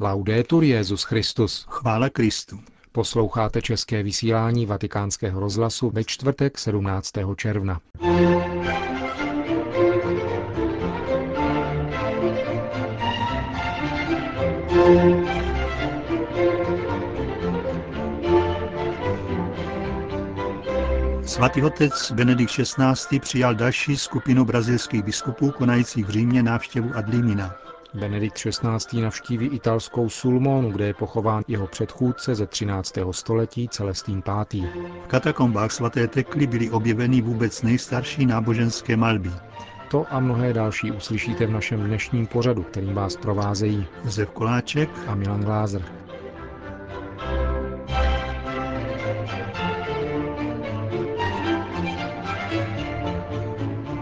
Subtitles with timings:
[0.00, 1.66] Laudetur Jezus Christus.
[1.68, 2.60] Chvála Kristu.
[2.92, 7.12] Posloucháte české vysílání Vatikánského rozhlasu ve čtvrtek 17.
[7.36, 7.80] června.
[21.26, 23.20] Svatý otec Benedikt XVI.
[23.20, 27.71] přijal další skupinu brazilských biskupů konajících v Římě návštěvu Adlimina.
[27.94, 29.00] Benedikt XVI.
[29.00, 32.94] navštíví italskou Sulmonu, kde je pochován jeho předchůdce ze 13.
[33.10, 34.44] století Celestín V.
[35.04, 39.30] V katakombách svaté Tekly byly objeveny vůbec nejstarší náboženské malby.
[39.90, 45.14] To a mnohé další uslyšíte v našem dnešním pořadu, kterým vás provázejí Josef Koláček a
[45.14, 45.82] Milan Glázer.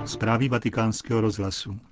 [0.05, 1.90] Zprávy vatikánského rozhlasu.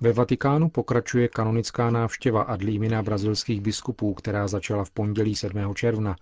[0.00, 5.74] Ve Vatikánu pokračuje kanonická návštěva Adlímina brazilských biskupů, která začala v pondělí 7.
[5.74, 6.16] června.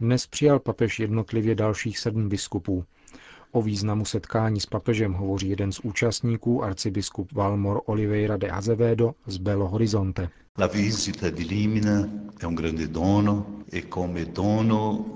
[0.00, 2.84] Dnes přijal papež jednotlivě dalších sedm biskupů.
[3.52, 9.36] O významu setkání s papežem hovoří jeden z účastníků, arcibiskup Valmor Oliveira de Azevedo z
[9.36, 10.28] Belo Horizonte.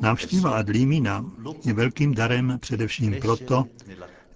[0.00, 1.25] Návštěva Adlímina
[1.64, 3.64] je velkým darem především proto,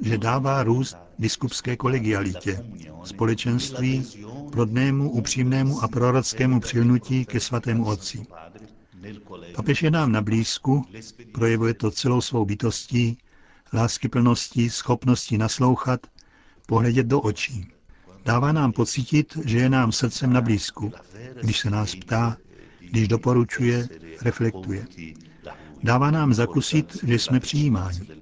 [0.01, 2.65] že dává růst biskupské kolegialitě,
[3.05, 4.07] společenství,
[4.53, 8.27] plodnému, upřímnému a prorockému přilnutí ke svatému otci.
[9.57, 10.84] Papež je nám na blízku,
[11.33, 13.19] projevuje to celou svou bytostí,
[13.73, 16.07] láskyplností, schopností naslouchat,
[16.67, 17.69] pohledět do očí.
[18.25, 20.92] Dává nám pocítit, že je nám srdcem na blízku,
[21.41, 22.37] když se nás ptá,
[22.91, 23.89] když doporučuje,
[24.23, 24.87] reflektuje.
[25.83, 28.20] Dává nám zakusit, že jsme přijímáni.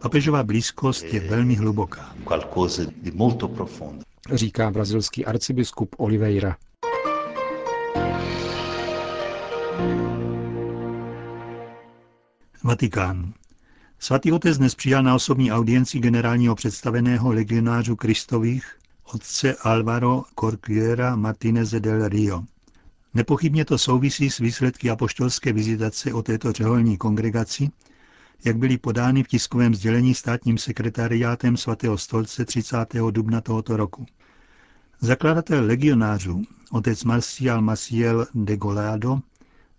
[0.00, 2.14] Papežová blízkost je velmi hluboká.
[4.32, 6.56] Říká brazilský arcibiskup Oliveira.
[12.64, 13.32] Vatikán.
[13.98, 21.80] Svatý otec dnes přijal na osobní audienci generálního představeného legionářů Kristových otce Alvaro Corcuera Martineze
[21.80, 22.44] del Rio.
[23.14, 27.70] Nepochybně to souvisí s výsledky apoštolské vizitace o této řeholní kongregaci,
[28.44, 32.76] jak byly podány v tiskovém sdělení státním sekretariátem svatého stolce 30.
[33.10, 34.06] dubna tohoto roku.
[35.00, 39.20] Zakladatel legionářů, otec Marcial Maciel de Golado,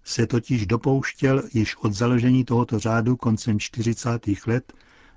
[0.04, 4.10] se totiž dopouštěl již od založení tohoto řádu koncem 40.
[4.48, 4.74] let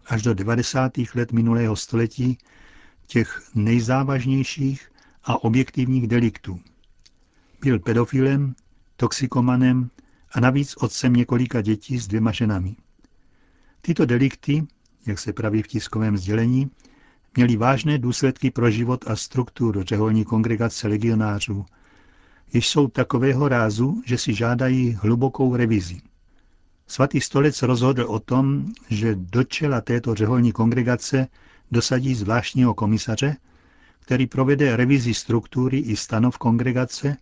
[0.06, 0.93] až do 90.
[1.15, 2.38] let minulého století
[3.06, 4.93] těch nejzávažnějších
[5.25, 6.60] a objektivních deliktů.
[7.60, 8.54] Byl pedofilem,
[8.97, 9.91] toxikomanem
[10.33, 12.77] a navíc otcem několika dětí s dvěma ženami.
[13.87, 14.67] Tyto delikty,
[15.06, 16.71] jak se praví v tiskovém sdělení,
[17.37, 21.67] měly vážné důsledky pro život a strukturu řeholní kongregace legionářů,
[22.53, 26.00] jež jsou takového rázu, že si žádají hlubokou revizi.
[26.87, 31.28] Svatý stolec rozhodl o tom, že do čela této řeholní kongregace
[31.71, 33.37] dosadí zvláštního komisaře,
[34.01, 37.16] který provede revizi struktury i stanov kongregace,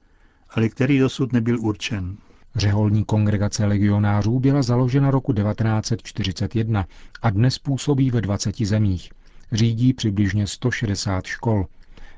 [0.50, 2.16] ale který dosud nebyl určen.
[2.56, 6.86] Řeholní kongregace legionářů byla založena roku 1941
[7.22, 9.10] a dnes působí ve 20 zemích.
[9.52, 11.66] Řídí přibližně 160 škol,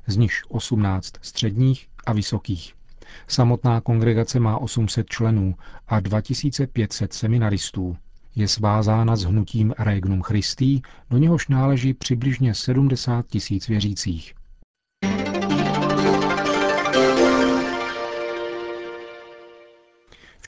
[0.07, 2.75] z nich 18 středních a vysokých.
[3.29, 5.55] Samotná kongregace má 800 členů
[5.89, 7.97] a 2500 seminaristů.
[8.37, 10.81] Je svázána s hnutím Regnum Christi,
[11.11, 14.35] do něhož náleží přibližně 70 tisíc věřících.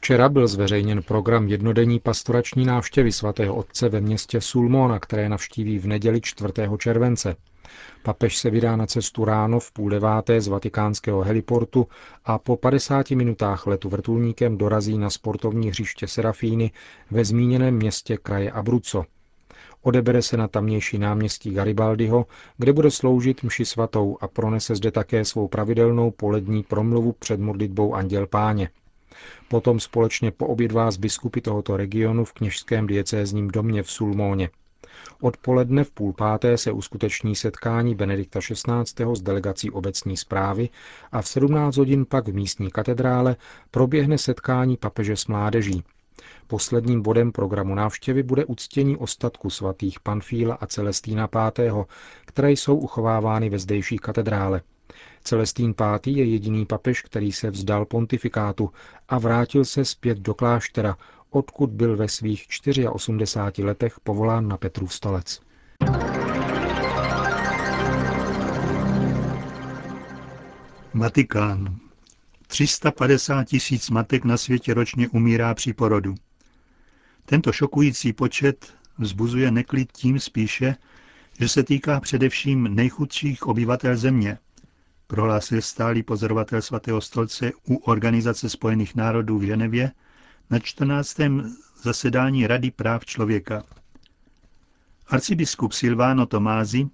[0.06, 5.86] Včera byl zveřejněn program jednodenní pastorační návštěvy svatého otce ve městě Sulmona, které navštíví v
[5.86, 6.52] neděli 4.
[6.78, 7.36] července.
[8.02, 11.86] Papež se vydá na cestu ráno v půl deváté z vatikánského heliportu
[12.24, 16.70] a po 50 minutách letu vrtulníkem dorazí na sportovní hřiště Serafíny
[17.10, 19.04] ve zmíněném městě kraje Abruzzo.
[19.82, 22.26] Odebere se na tamnější náměstí Garibaldiho,
[22.58, 27.94] kde bude sloužit mši svatou a pronese zde také svou pravidelnou polední promluvu před modlitbou
[27.94, 28.70] Anděl Páně.
[29.48, 34.50] Potom společně poobědvá z biskupy tohoto regionu v kněžském diecézním domě v Sulmóně.
[35.20, 39.14] Odpoledne v půl páté se uskuteční setkání Benedikta XVI.
[39.14, 40.68] s delegací obecní zprávy
[41.12, 43.36] a v 17 hodin pak v místní katedrále
[43.70, 45.84] proběhne setkání papeže s mládeží.
[46.46, 51.86] Posledním bodem programu návštěvy bude uctění ostatku svatých Panfíla a Celestína V.,
[52.24, 54.62] které jsou uchovávány ve zdejší katedrále.
[55.26, 56.06] Celestín V.
[56.06, 58.70] je jediný papež, který se vzdal pontifikátu
[59.08, 60.96] a vrátil se zpět do kláštera,
[61.30, 62.46] odkud byl ve svých
[62.90, 65.40] 84 letech povolán na Petrův stolec.
[70.94, 71.78] Vatikán.
[72.46, 76.14] 350 tisíc matek na světě ročně umírá při porodu.
[77.24, 80.76] Tento šokující počet vzbuzuje neklid tím spíše,
[81.40, 84.38] že se týká především nejchudších obyvatel země,
[85.06, 89.92] prohlásil stálý pozorovatel svatého stolce u Organizace spojených národů v Ženevě
[90.50, 91.16] na 14.
[91.82, 93.64] zasedání Rady práv člověka.
[95.06, 96.88] Arcibiskup Silvano Tomázi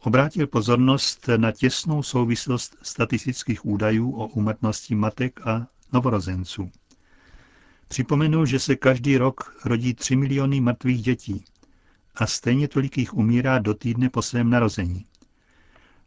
[0.00, 6.70] obrátil pozornost na těsnou souvislost statistických údajů o úmrtnosti matek a novorozenců.
[7.88, 11.44] Připomenul, že se každý rok rodí 3 miliony mrtvých dětí
[12.14, 15.06] a stejně tolik jich umírá do týdne po svém narození.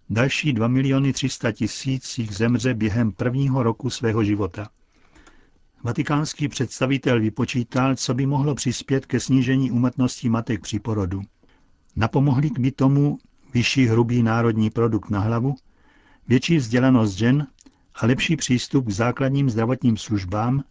[0.10, 4.70] Další 2 miliony 300 tisíc jich zemře během prvního roku svého života.
[5.84, 11.22] Vatikánský představitel vypočítal, co by mohlo přispět ke snížení úmrtnosti matek při porodu.
[11.96, 13.18] Napomohli by tomu
[13.54, 15.56] vyšší hrubý národní produkt na hlavu,
[16.28, 17.48] větší vzdělanost žen
[17.96, 20.64] a lepší přístup k základním zdravotním službám,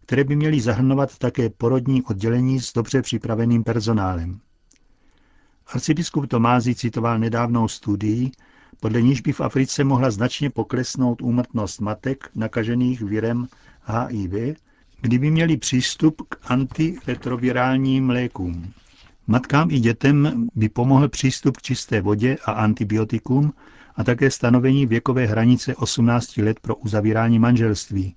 [0.00, 4.40] které by měly zahrnovat také porodní oddělení s dobře připraveným personálem.
[5.66, 8.30] Arcibiskup Tomázy citoval nedávnou studii,
[8.80, 13.48] podle níž by v Africe mohla značně poklesnout úmrtnost matek nakažených virem
[13.84, 14.56] HIV,
[15.00, 18.72] kdyby měli přístup k antiretrovirálním lékům.
[19.26, 23.52] Matkám i dětem by pomohl přístup k čisté vodě a antibiotikum
[23.96, 28.16] a také stanovení věkové hranice 18 let pro uzavírání manželství,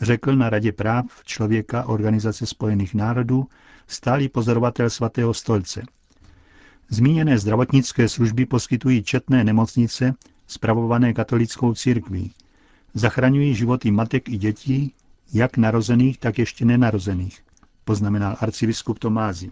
[0.00, 3.46] řekl na Radě práv člověka Organizace spojených národů
[3.86, 5.82] stálý pozorovatel svatého stolce.
[6.90, 10.14] Zmíněné zdravotnické služby poskytují četné nemocnice,
[10.46, 12.32] spravované katolickou církví.
[12.94, 14.94] Zachraňují životy matek i dětí,
[15.32, 17.44] jak narozených, tak ještě nenarozených,
[17.84, 19.50] poznamenal arcibiskup Tomázy.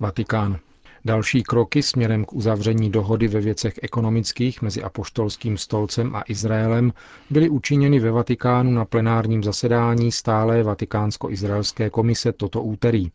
[0.00, 0.58] Vatikán.
[1.04, 6.92] Další kroky směrem k uzavření dohody ve věcech ekonomických mezi Apoštolským stolcem a Izraelem
[7.30, 13.10] byly učiněny ve Vatikánu na plenárním zasedání stálé Vatikánsko-izraelské komise toto úterý.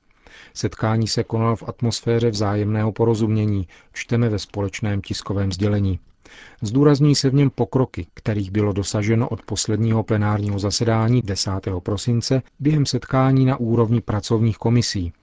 [0.53, 5.99] Setkání se konalo v atmosféře vzájemného porozumění, čteme ve společném tiskovém sdělení.
[6.61, 11.51] Zdůrazní se v něm pokroky, kterých bylo dosaženo od posledního plenárního zasedání 10.
[11.83, 15.13] prosince během setkání na úrovni pracovních komisí,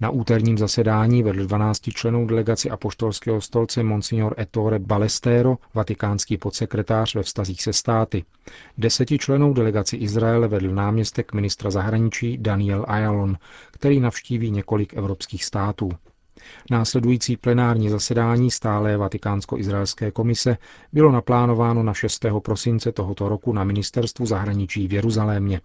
[0.00, 7.22] na úterním zasedání vedl 12 členů delegaci apoštolského stolce Monsignor Ettore Balestero, vatikánský podsekretář ve
[7.22, 8.24] vztazích se státy.
[8.78, 13.36] Deseti členů delegaci Izraele vedl náměstek ministra zahraničí Daniel Ayalon,
[13.70, 15.90] který navštíví několik evropských států.
[16.70, 20.56] Následující plenární zasedání stále Vatikánsko-izraelské komise
[20.92, 22.26] bylo naplánováno na 6.
[22.38, 25.60] prosince tohoto roku na ministerstvu zahraničí v Jeruzalémě.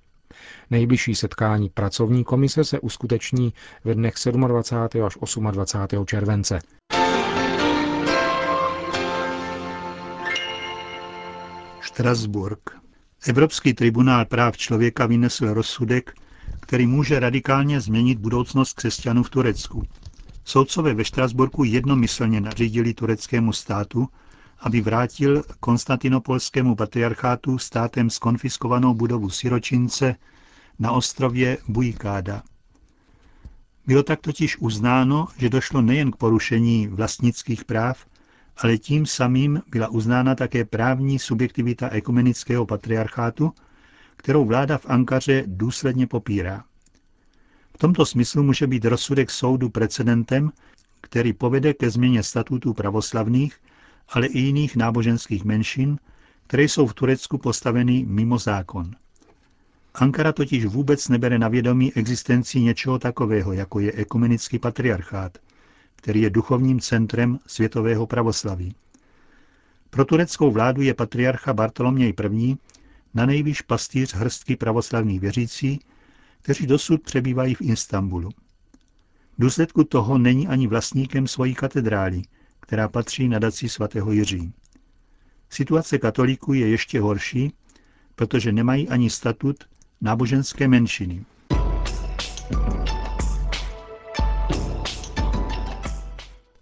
[0.71, 4.13] Nejbližší setkání pracovní komise se uskuteční ve dnech
[4.47, 5.03] 27.
[5.05, 5.13] až
[5.51, 6.05] 28.
[6.05, 6.59] července.
[11.81, 12.59] Štrasburg.
[13.27, 16.13] Evropský tribunál práv člověka vynesl rozsudek,
[16.59, 19.83] který může radikálně změnit budoucnost křesťanů v Turecku.
[20.45, 24.07] Soudcové ve Štrasburku jednomyslně nařídili tureckému státu,
[24.65, 30.15] aby vrátil konstantinopolskému patriarchátu státem skonfiskovanou budovu Siročince
[30.79, 32.43] na ostrově Bujikáda.
[33.87, 38.05] Bylo tak totiž uznáno, že došlo nejen k porušení vlastnických práv,
[38.57, 43.53] ale tím samým byla uznána také právní subjektivita ekumenického patriarchátu,
[44.17, 46.63] kterou vláda v Ankaře důsledně popírá.
[47.75, 50.51] V tomto smyslu může být rozsudek soudu precedentem,
[51.01, 53.59] který povede ke změně statutů pravoslavných,
[54.09, 55.97] ale i jiných náboženských menšin,
[56.47, 58.91] které jsou v Turecku postaveny mimo zákon.
[59.93, 65.37] Ankara totiž vůbec nebere na vědomí existenci něčeho takového, jako je ekumenický patriarchát,
[65.95, 68.75] který je duchovním centrem světového pravoslaví.
[69.89, 72.57] Pro tureckou vládu je patriarcha Bartoloměj I.
[73.13, 75.79] na nejvyš pastýř hrstky pravoslavných věřící,
[76.41, 78.29] kteří dosud přebývají v Istanbulu.
[78.29, 82.21] V důsledku toho není ani vlastníkem svojí katedrály,
[82.65, 84.53] která patří nadaci svatého Jiří.
[85.49, 87.53] Situace katolíků je ještě horší,
[88.15, 89.55] protože nemají ani statut
[90.01, 91.25] náboženské menšiny.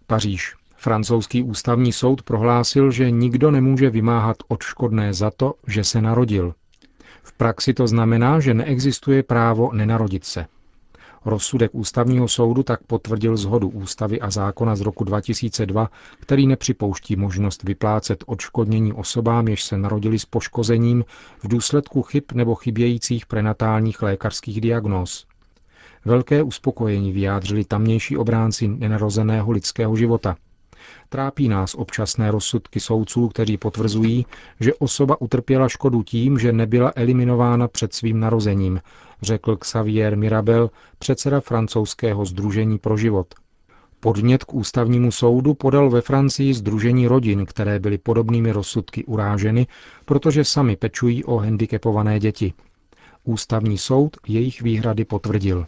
[0.08, 0.56] Paříž.
[0.76, 6.54] Francouzský ústavní soud prohlásil, že nikdo nemůže vymáhat odškodné za to, že se narodil.
[7.24, 10.46] V praxi to znamená, že neexistuje právo nenarodit se.
[11.26, 15.90] Rozsudek ústavního soudu tak potvrdil zhodu ústavy a zákona z roku 2002,
[16.20, 21.06] který nepřipouští možnost vyplácet odškodnění osobám, jež se narodili s poškozením
[21.44, 25.26] v důsledku chyb nebo chybějících prenatálních lékařských diagnóz.
[26.06, 30.36] Velké uspokojení vyjádřili tamnější obránci nenarozeného lidského života.
[31.14, 34.26] Trápí nás občasné rozsudky soudců, kteří potvrzují,
[34.60, 38.82] že osoba utrpěla škodu tím, že nebyla eliminována před svým narozením,
[39.22, 43.28] řekl Xavier Mirabel, předseda francouzského Združení pro život.
[44.00, 49.68] Podnět k ústavnímu soudu podal ve Francii Združení rodin, které byly podobnými rozsudky uráženy,
[50.06, 52.54] protože sami pečují o handicapované děti.
[53.24, 55.66] Ústavní soud jejich výhrady potvrdil.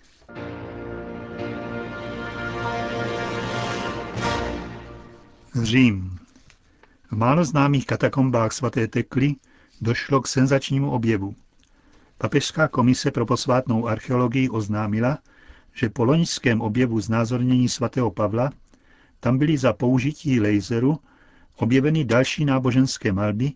[5.61, 6.19] Řím.
[7.11, 9.35] V málo známých katakombách svaté Tekly
[9.81, 11.35] došlo k senzačnímu objevu.
[12.17, 15.17] Papežská komise pro posvátnou archeologii oznámila,
[15.73, 18.51] že po loňském objevu znázornění svatého Pavla
[19.19, 20.99] tam byly za použití laseru
[21.55, 23.51] objeveny další náboženské malby,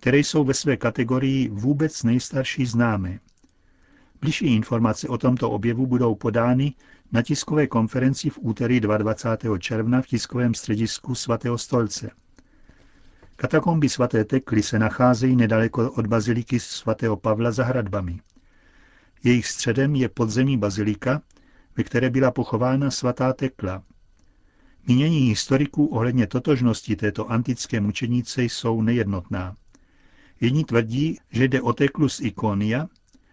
[0.00, 3.18] které jsou ve své kategorii vůbec nejstarší známé.
[4.20, 6.74] Bližší informace o tomto objevu budou podány
[7.14, 9.58] na tiskové konferenci v úterý 22.
[9.58, 12.10] června v tiskovém středisku svatého stolce.
[13.36, 18.20] Katakomby svaté Tekly se nacházejí nedaleko od baziliky svatého Pavla za hradbami.
[19.24, 21.22] Jejich středem je podzemní bazilika,
[21.76, 23.82] ve které byla pochována svatá Tekla.
[24.86, 29.56] Mínění historiků ohledně totožnosti této antické mučenice jsou nejednotná.
[30.40, 32.86] Jedni tvrdí, že jde o Teklu z Ikonia,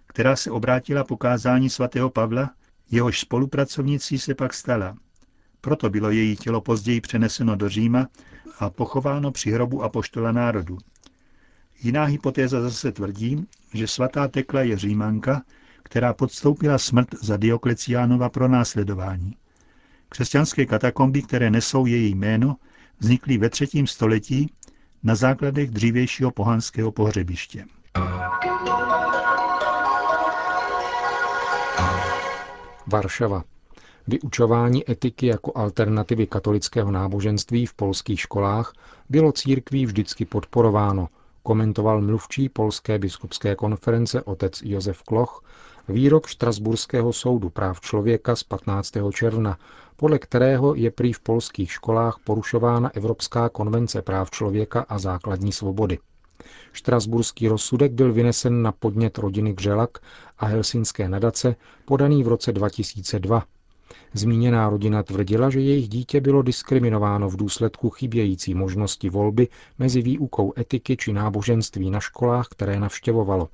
[0.08, 2.50] která se obrátila po kázání svatého Pavla,
[2.92, 4.98] jehož spolupracovnicí se pak stala.
[5.62, 8.08] Proto bylo její tělo později přeneseno do Říma
[8.60, 10.78] a pochováno při hrobu apoštola národu.
[11.82, 15.42] Jiná hypotéza zase tvrdí, že svatá Tekla je Římanka,
[15.84, 19.36] která podstoupila smrt za Diokleciánova pro následování.
[20.10, 22.56] Křesťanské katakomby, které nesou její jméno,
[23.00, 24.52] vznikly ve třetím století
[25.04, 27.66] na základech dřívějšího pohanského pohřebiště.
[32.92, 33.44] Varšava.
[34.08, 38.74] Vyučování etiky jako alternativy katolického náboženství v polských školách
[39.10, 41.08] bylo církví vždycky podporováno,
[41.44, 45.44] komentoval mluvčí Polské biskupské konference otec Josef Kloch
[45.88, 48.94] výrok Štrasburského soudu práv člověka z 15.
[49.14, 49.58] června,
[49.96, 55.98] podle kterého je prý v polských školách porušována Evropská konvence práv člověka a základní svobody.
[56.74, 59.98] Štrasburský rozsudek byl vynesen na podnět rodiny Gřelak
[60.38, 61.56] a helsinské nadace,
[61.86, 63.44] podaný v roce 2002.
[64.14, 69.48] Zmíněná rodina tvrdila, že jejich dítě bylo diskriminováno v důsledku chybějící možnosti volby
[69.80, 73.50] mezi výukou etiky či náboženství na školách, které navštěvovalo.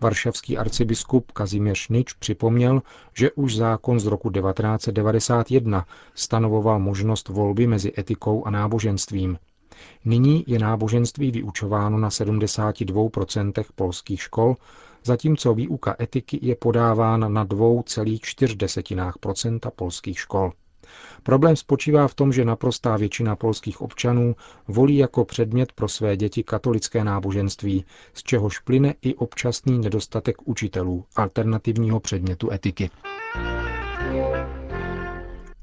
[0.00, 2.82] Varšavský arcibiskup Kazimierz Nič připomněl,
[3.14, 9.38] že už zákon z roku 1991 stanovoval možnost volby mezi etikou a náboženstvím.
[10.04, 14.54] Nyní je náboženství vyučováno na 72% polských škol,
[15.04, 20.52] zatímco výuka etiky je podávána na 2,4% polských škol.
[21.22, 24.36] Problém spočívá v tom, že naprostá většina polských občanů
[24.68, 31.04] volí jako předmět pro své děti katolické náboženství, z čehož plyne i občasný nedostatek učitelů
[31.16, 32.90] alternativního předmětu etiky.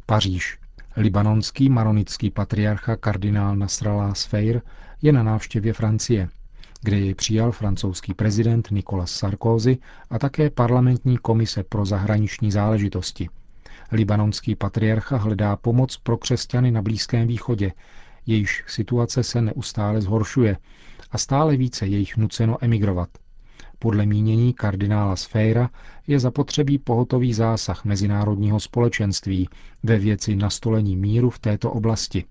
[0.06, 0.58] Paříž.
[0.98, 4.62] Libanonský maronický patriarcha kardinál Nasrallah Sfeir
[5.02, 6.30] je na návštěvě Francie,
[6.82, 9.78] kde jej přijal francouzský prezident Nicolas Sarkozy
[10.10, 13.30] a také parlamentní komise pro zahraniční záležitosti–
[13.92, 17.72] Libanonský patriarcha hledá pomoc pro křesťany na Blízkém východě,
[18.26, 20.58] jejíž situace se neustále zhoršuje
[21.12, 23.10] a stále více je jich nuceno emigrovat.
[23.84, 25.70] Podle mínění kardinála Sféra
[26.08, 29.50] je zapotřebí pohotový zásah mezinárodního společenství
[29.84, 32.26] ve věci nastolení míru v této oblasti.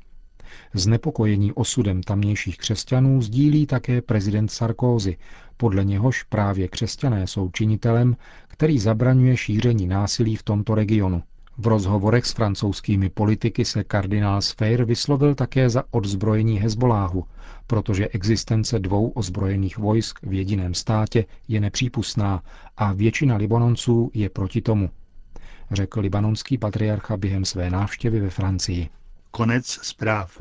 [0.75, 5.16] Znepokojení osudem tamnějších křesťanů sdílí také prezident Sarkozy,
[5.57, 8.16] podle něhož právě křesťané jsou činitelem,
[8.49, 11.23] který zabraňuje šíření násilí v tomto regionu.
[11.61, 17.25] V rozhovorech s francouzskými politiky se kardinál Sfeir vyslovil také za odzbrojení Hezboláhu,
[17.67, 22.43] protože existence dvou ozbrojených vojsk v jediném státě je nepřípustná
[22.76, 24.90] a většina Libanonců je proti tomu,
[25.71, 28.88] řekl libanonský patriarcha během své návštěvy ve Francii.
[29.31, 30.40] Konec zpráv.